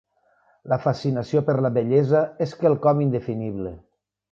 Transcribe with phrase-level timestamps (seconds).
[0.71, 3.79] La fascinació per la bellesa és quelcom indefinible.